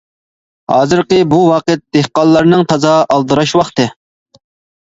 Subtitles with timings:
[0.71, 3.87] ھازىرقى بۇ ۋاقىت دېھقانلارنىڭ تازا ئالدىراش ۋاقتى.